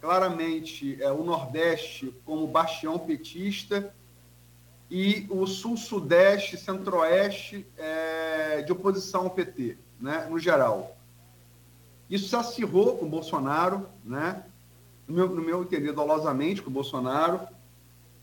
[0.00, 3.92] Claramente é, o Nordeste como bastião petista
[4.90, 10.26] e o Sul-Sudeste, Centro-Oeste é, de oposição ao PT, né?
[10.30, 10.96] No geral.
[12.08, 14.44] Isso se acirrou com o Bolsonaro, né?
[15.08, 17.40] No meu, no meu entender, dolosamente com o Bolsonaro,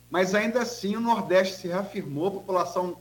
[0.09, 2.97] mas ainda assim o Nordeste se reafirmou, a população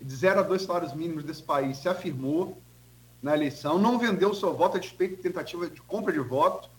[0.00, 2.60] de zero a dois salários mínimos desse país se afirmou
[3.22, 6.70] na eleição, não vendeu seu voto a despeito de tentativa de compra de voto,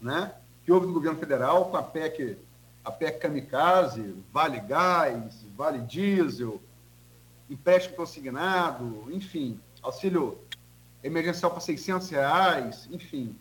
[0.00, 0.32] né?
[0.64, 2.38] que houve no governo federal com a PEC,
[2.84, 6.62] a PEC Kamikaze, Vale Gás, Vale Diesel,
[7.50, 10.38] empréstimo consignado, enfim, auxílio
[11.02, 13.36] emergencial para 600 reais, enfim.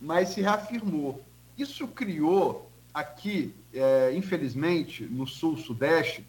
[0.00, 1.22] Mas se reafirmou.
[1.56, 6.26] Isso criou aqui, é, infelizmente, no sul-sudeste,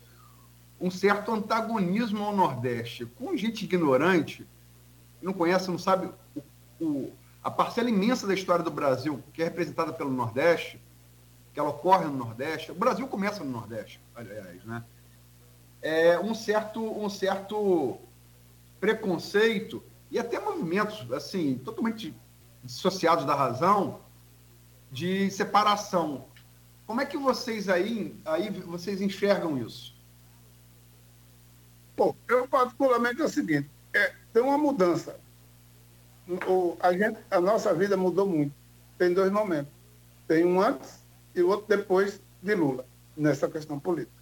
[0.81, 3.05] um certo antagonismo ao Nordeste.
[3.05, 4.47] Com gente ignorante,
[5.21, 6.41] não conhece, não sabe o,
[6.83, 7.13] o,
[7.43, 10.81] a parcela imensa da história do Brasil, que é representada pelo Nordeste,
[11.53, 12.71] que ela ocorre no Nordeste.
[12.71, 14.83] O Brasil começa no Nordeste, aliás, né?
[15.83, 17.99] É um certo, um certo
[18.79, 22.13] preconceito e até movimentos assim totalmente
[22.63, 24.01] dissociados da razão
[24.91, 26.25] de separação.
[26.85, 29.95] Como é que vocês aí, aí vocês enxergam isso?
[31.95, 35.15] Bom, eu particularmente é o seguinte, é, tem uma mudança.
[36.47, 38.53] O, a, gente, a nossa vida mudou muito.
[38.97, 39.73] Tem dois momentos.
[40.27, 40.99] Tem um antes
[41.35, 42.85] e outro depois de Lula,
[43.17, 44.21] nessa questão política.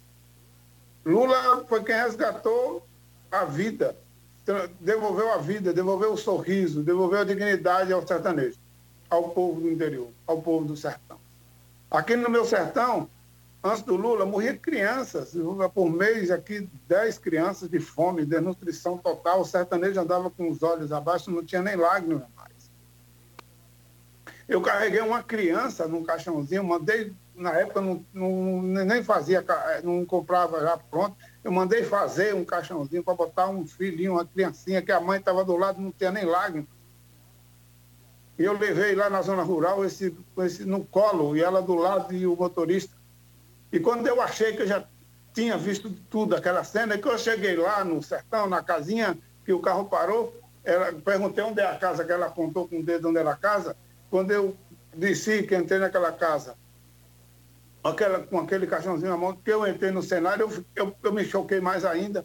[1.04, 2.86] Lula foi quem resgatou
[3.30, 3.96] a vida,
[4.80, 8.58] devolveu a vida, devolveu o sorriso, devolveu a dignidade ao sertanejo,
[9.08, 11.18] ao povo do interior, ao povo do sertão.
[11.90, 13.08] Aqui no meu sertão,
[13.62, 15.34] antes do Lula, morria crianças,
[15.74, 20.92] por mês aqui, 10 crianças de fome, desnutrição total, o sertanejo andava com os olhos
[20.92, 22.70] abaixo, não tinha nem lágrimas mais.
[24.48, 29.44] Eu carreguei uma criança num caixãozinho, mandei, na época não, não, nem fazia,
[29.84, 34.82] não comprava já pronto, eu mandei fazer um caixãozinho para botar um filhinho, uma criancinha,
[34.82, 36.80] que a mãe estava do lado, não tinha nem lágrimas.
[38.38, 42.14] E eu levei lá na zona rural esse, esse no colo, e ela do lado
[42.14, 42.99] e o motorista.
[43.72, 44.84] E quando eu achei que eu já
[45.32, 49.60] tinha visto tudo, aquela cena, que eu cheguei lá no sertão, na casinha, que o
[49.60, 53.18] carro parou, ela, perguntei onde é a casa, que ela apontou com o dedo onde
[53.18, 53.76] era a casa.
[54.10, 54.56] Quando eu
[54.94, 56.56] desci, que entrei naquela casa,
[57.82, 61.24] aquela, com aquele caixãozinho na mão, que eu entrei no cenário, eu, eu, eu me
[61.24, 62.24] choquei mais ainda.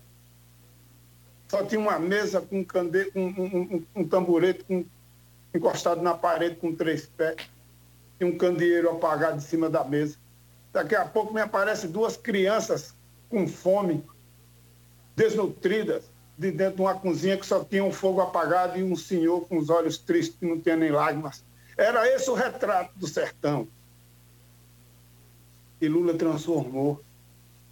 [1.47, 3.11] Só tinha uma mesa com um, cande...
[3.15, 4.83] um, um, um, tamborete com...
[5.53, 7.37] encostado na parede com três pés
[8.19, 10.17] e um candeeiro apagado em cima da mesa.
[10.75, 12.93] Daqui a pouco me aparecem duas crianças
[13.29, 14.03] com fome,
[15.15, 19.47] desnutridas, de dentro de uma cozinha que só tinha um fogo apagado e um senhor
[19.47, 21.45] com os olhos tristes que não tinha nem lágrimas.
[21.77, 23.69] Era esse o retrato do sertão.
[25.79, 27.01] E Lula transformou.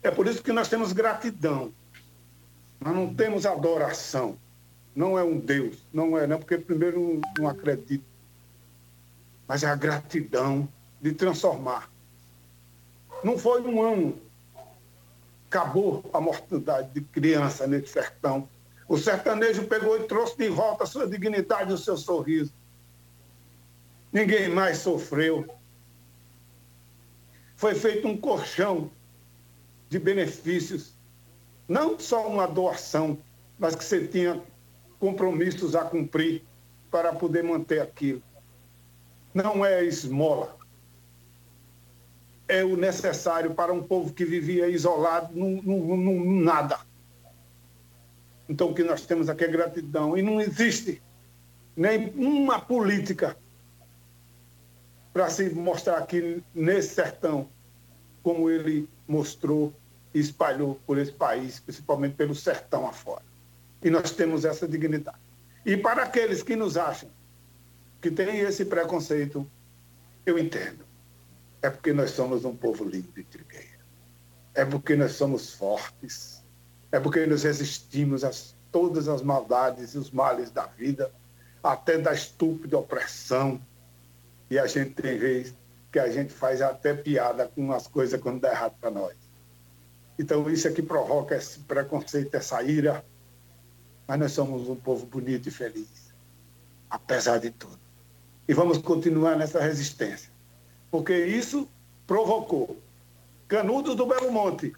[0.01, 1.73] É por isso que nós temos gratidão.
[2.79, 4.37] Nós não temos adoração.
[4.95, 8.05] Não é um Deus, não é, não, porque primeiro não, acredito.
[9.45, 10.69] Mas é a gratidão
[11.01, 11.91] de transformar
[13.23, 14.21] não foi um ano.
[15.47, 18.49] Acabou a mortandade de criança nesse sertão.
[18.87, 22.53] O sertanejo pegou e trouxe de volta a sua dignidade e o seu sorriso.
[24.11, 25.47] Ninguém mais sofreu.
[27.55, 28.91] Foi feito um colchão
[29.89, 30.93] de benefícios,
[31.67, 33.17] não só uma doação,
[33.57, 34.41] mas que você tinha
[34.99, 36.43] compromissos a cumprir
[36.91, 38.21] para poder manter aquilo.
[39.33, 40.57] Não é esmola,
[42.47, 46.79] é o necessário para um povo que vivia isolado, num, nada.
[48.47, 50.17] Então, o que nós temos aqui é gratidão.
[50.17, 51.01] E não existe
[51.75, 53.37] nem uma política
[55.13, 57.47] para se mostrar aqui nesse sertão,
[58.21, 59.73] como ele mostrou
[60.13, 63.23] e espalhou por esse país, principalmente pelo sertão afora.
[63.81, 65.17] E nós temos essa dignidade.
[65.65, 67.09] E para aqueles que nos acham
[68.01, 69.47] que têm esse preconceito,
[70.25, 70.83] eu entendo.
[71.63, 73.79] É porque nós somos um povo limpo e trigueiro.
[74.53, 76.43] É porque nós somos fortes.
[76.91, 78.31] É porque nos resistimos a
[78.69, 81.09] todas as maldades e os males da vida,
[81.63, 83.61] até da estúpida opressão.
[84.49, 85.55] E a gente tem vez
[85.89, 89.15] que a gente faz até piada com as coisas quando dá errado para nós.
[90.19, 93.05] Então isso é que provoca esse preconceito, essa ira.
[94.05, 96.13] Mas nós somos um povo bonito e feliz,
[96.89, 97.79] apesar de tudo.
[98.49, 100.32] E vamos continuar nessa resistência
[100.93, 101.67] porque isso
[102.05, 102.77] provocou
[103.47, 104.75] Canudos do Belo Monte,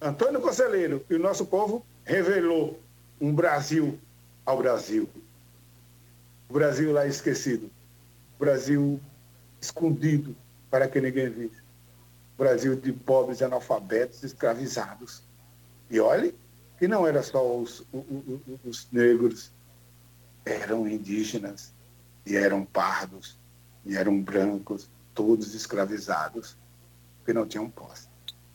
[0.00, 2.78] Antônio Conselheiro e o nosso povo revelou
[3.20, 3.98] um Brasil
[4.46, 5.08] ao Brasil.
[6.48, 7.68] O Brasil lá esquecido.
[8.36, 9.00] O Brasil
[9.60, 10.36] escondido
[10.70, 11.60] para que ninguém visse.
[12.38, 15.24] O Brasil de pobres analfabetos escravizados.
[15.90, 16.36] E olhe
[16.78, 19.50] que não era só os, os, os negros,
[20.44, 21.72] eram indígenas,
[22.24, 23.36] e eram pardos,
[23.84, 24.88] e eram brancos,
[25.20, 26.56] todos escravizados,
[27.26, 28.08] que não tinham posse.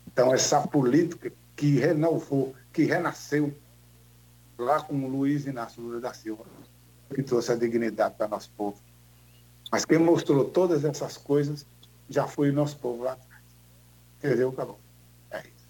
[0.07, 3.55] Então, essa política que renovou, que renasceu
[4.57, 6.43] lá com Luiz Inácio Lula da Silva,
[7.13, 8.77] que trouxe a dignidade para nosso povo.
[9.71, 11.67] Mas quem mostrou todas essas coisas
[12.09, 13.43] já foi o nosso povo lá atrás.
[14.17, 14.49] Entendeu?
[14.49, 14.79] Acabou.
[15.29, 15.69] É isso.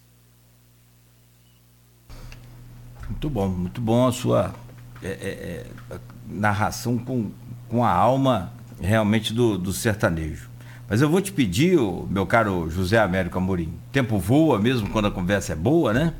[3.10, 4.54] Muito bom, muito bom a sua
[5.02, 7.30] é, é, é, narração com,
[7.68, 8.50] com a alma
[8.80, 10.55] realmente do, do sertanejo.
[10.88, 11.76] Mas eu vou te pedir,
[12.08, 16.14] meu caro José Américo Amorim, tempo voa mesmo quando a conversa é boa, né?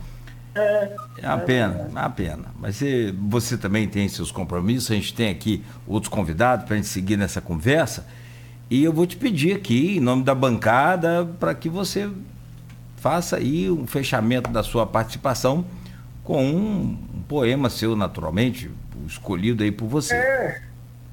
[0.57, 2.45] É, é uma pena, é uma pena.
[2.59, 6.77] Mas você, você também tem seus compromissos, a gente tem aqui outros convidados para a
[6.79, 8.07] gente seguir nessa conversa.
[8.69, 12.11] E eu vou te pedir aqui, em nome da bancada, para que você
[12.97, 15.65] faça aí um fechamento da sua participação
[16.25, 18.69] com um, um poema seu, naturalmente,
[19.07, 20.15] escolhido aí por você.
[20.15, 20.63] É.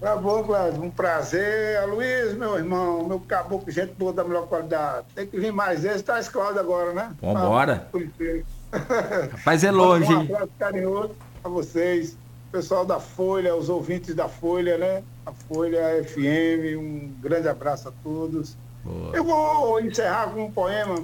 [0.04, 0.84] Tá bom, Cláudio.
[0.84, 1.82] Um prazer.
[1.88, 5.08] Luiz, meu irmão, meu caboclo, gente boa da melhor qualidade.
[5.16, 6.04] Tem que vir mais esse.
[6.04, 7.16] Traz Cláudio agora, né?
[7.22, 7.88] Vambora.
[9.32, 10.28] Rapaz, é longe, Um hein?
[10.34, 12.18] abraço carinhoso a vocês,
[12.52, 15.04] pessoal da Folha, os ouvintes da Folha, né?
[15.26, 18.58] A Folha FM, um grande abraço a todos.
[18.84, 19.16] Boa.
[19.16, 21.02] Eu vou encerrar com um poema.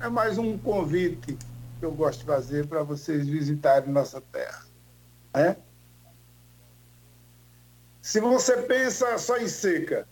[0.00, 1.38] É mais um convite
[1.78, 4.62] que eu gosto de fazer para vocês visitarem nossa terra.
[5.32, 5.54] É?
[8.10, 10.04] Se você pensa só em seca,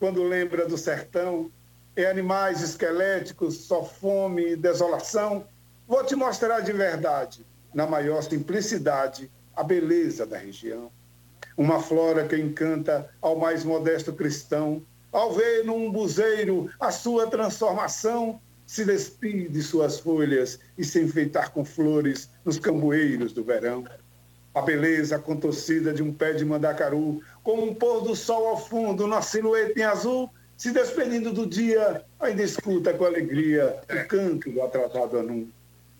[0.00, 1.48] quando lembra do sertão,
[1.96, 5.46] em animais esqueléticos, só fome e desolação,
[5.86, 10.90] vou te mostrar de verdade, na maior simplicidade, a beleza da região.
[11.56, 18.40] Uma flora que encanta ao mais modesto cristão, ao ver num buzeiro a sua transformação,
[18.66, 23.84] se despide de suas folhas e se enfeitar com flores nos cambueiros do verão.
[24.54, 29.06] A beleza contorcida de um pé de mandacaru, com um pôr do sol ao fundo,
[29.06, 34.60] na silhueta em azul, se despedindo do dia, ainda escuta com alegria o canto do
[34.62, 35.48] atrasado anum.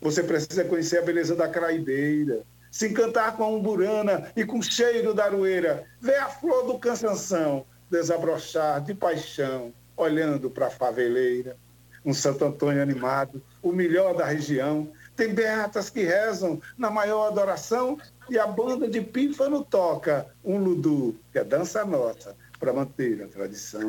[0.01, 4.63] Você precisa conhecer a beleza da craideira, se encantar com a umburana e com o
[4.63, 11.57] cheiro da aroeira, ver a flor do cansanção desabrochar de paixão, olhando para a faveleira.
[12.05, 14.91] Um Santo Antônio animado, o melhor da região,
[15.21, 17.99] tem beatas que rezam na maior adoração
[18.31, 23.29] e a banda de pífano toca um ludu, que é dança nossa, para manter a
[23.29, 23.87] tradição.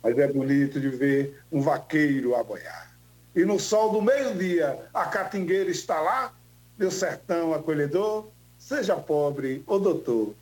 [0.00, 2.96] Mas é bonito de ver um vaqueiro a boiar.
[3.34, 6.32] E no sol do meio-dia, a catingueira está lá,
[6.78, 10.36] meu sertão acolhedor, seja pobre ou doutor,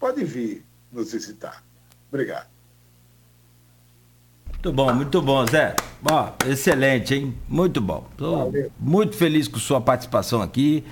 [0.00, 1.62] pode vir nos visitar.
[2.08, 2.57] Obrigado.
[4.62, 5.76] Muito bom, muito bom, Zé.
[6.10, 7.34] Ó, excelente, hein?
[7.48, 8.04] Muito bom.
[8.16, 8.70] Tô Valeu.
[8.78, 10.84] muito feliz com sua participação aqui.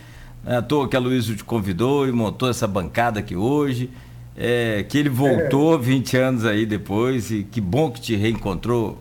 [0.47, 3.91] É à toa que a Luísa te convidou e montou essa bancada aqui hoje.
[4.37, 8.99] É, que ele voltou 20 anos aí depois e que bom que te reencontrou.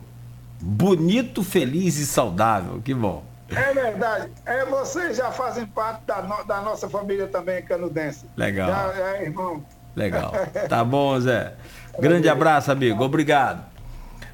[0.60, 2.80] Bonito, feliz e saudável.
[2.84, 3.22] Que bom.
[3.50, 4.30] É verdade.
[4.44, 8.24] É, vocês já fazem parte da, no- da nossa família também canudense.
[8.36, 8.68] Legal.
[8.68, 9.62] Já, é, irmão.
[9.94, 10.32] Legal.
[10.68, 11.54] Tá bom, Zé.
[12.00, 13.04] Grande abraço, amigo.
[13.04, 13.75] Obrigado.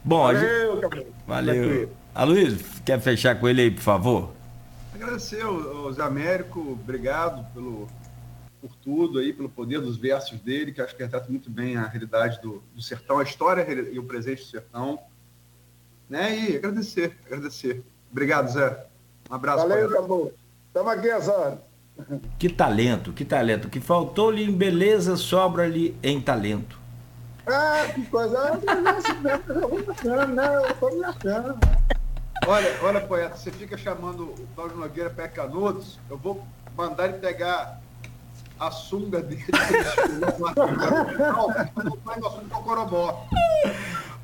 [0.05, 0.47] Bom, a gente...
[1.27, 1.55] Valeu.
[1.55, 1.91] Valeu.
[2.15, 4.33] Aloysio, quer fechar com ele aí, por favor?
[4.95, 7.89] Agradecer ao Zé Américo, obrigado pelo,
[8.61, 11.87] por tudo aí, pelo poder dos versos dele, que acho que retrata muito bem a
[11.87, 14.99] realidade do, do sertão, a história e o presente do sertão.
[16.09, 16.51] Né?
[16.51, 17.83] E agradecer, agradecer.
[18.11, 18.87] Obrigado, Zé.
[19.31, 20.35] Um abraço Valeu, acabou.
[20.69, 21.59] Estamos aqui horas.
[22.39, 23.69] Que talento, que talento.
[23.69, 26.82] Que faltou-lhe em beleza, sobra-lhe em talento.
[27.47, 28.53] Ah, que coisa.
[29.23, 30.57] Mesmo, Eu vou me achando, né?
[30.69, 31.59] Eu tô me achando.
[32.47, 36.45] Olha, olha, poeta, você fica chamando o Cláudio Nogueira pé canudos, eu vou
[36.77, 37.81] mandar ele pegar
[38.59, 39.45] a sunga dele.
[41.85, 43.27] Não vai no assunto Cocorobó.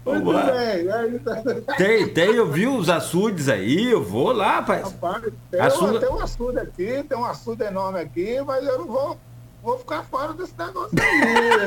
[0.04, 0.88] Muito bem.
[0.88, 1.74] É isso.
[1.76, 4.82] Tem, tem, eu vi os açudes aí, eu vou lá, rapaz.
[4.82, 8.86] Rapaz, tem, Açude- tem um açude aqui, tem um açude enorme aqui, mas eu não
[8.86, 9.18] vou,
[9.62, 11.66] vou ficar fora desse negócio aí.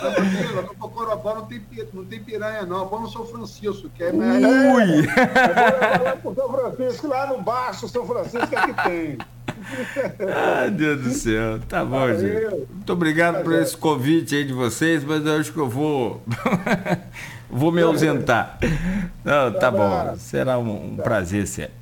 [0.00, 1.62] Tranquilo, no Cocorobó não tem,
[1.92, 2.86] não tem piranha, não.
[2.86, 4.44] Bom no São Francisco, que é mais.
[4.44, 5.06] Ui!
[6.04, 9.18] Lá pro São Francisco, lá no baixo, São Francisco é que tem.
[10.34, 11.60] Ai, Deus do céu.
[11.68, 12.18] Tá bom, Valeu.
[12.18, 12.72] gente.
[12.72, 16.22] Muito obrigado por esse convite aí de vocês, mas eu acho que eu vou.
[17.48, 18.58] vou me ausentar.
[19.24, 20.14] Não, tá bom.
[20.16, 21.74] Será um, um prazer sempre.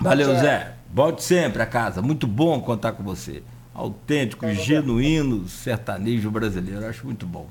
[0.00, 0.34] Valeu.
[0.36, 0.77] Zé.
[0.92, 2.00] Volte sempre a casa.
[2.00, 3.42] Muito bom contar com você.
[3.74, 6.86] Autêntico, genuíno sertanejo brasileiro.
[6.86, 7.46] Acho muito bom.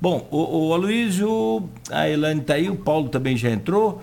[0.00, 4.00] Bom, o, o Aloysio, a Elane tá aí, o Paulo também já entrou.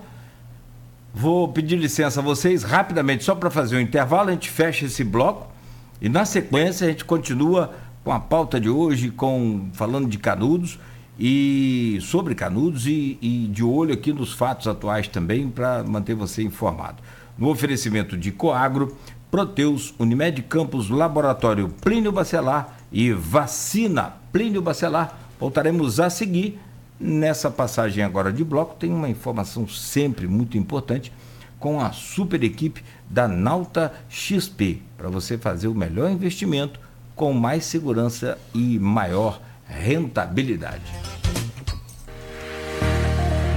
[1.14, 5.02] Vou pedir licença a vocês rapidamente, só para fazer um intervalo, a gente fecha esse
[5.02, 5.50] bloco
[5.98, 7.72] e na sequência a gente continua
[8.04, 10.78] com a pauta de hoje, com falando de canudos
[11.18, 16.42] e sobre canudos e, e de olho aqui nos fatos atuais também para manter você
[16.42, 17.02] informado.
[17.36, 18.96] No oferecimento de Coagro,
[19.30, 25.18] Proteus, Unimed Campos, Laboratório Plínio Bacelar e Vacina Plínio Bacelar.
[25.38, 26.58] Voltaremos a seguir
[26.98, 31.12] Nessa passagem agora de bloco, tem uma informação sempre muito importante
[31.58, 36.80] com a super equipe da Nauta XP, para você fazer o melhor investimento
[37.14, 40.84] com mais segurança e maior rentabilidade.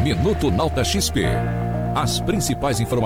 [0.04, 1.24] Minuto Nauta XP.
[1.96, 2.98] As principais informações.